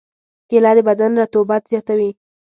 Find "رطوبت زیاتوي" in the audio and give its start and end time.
1.21-2.09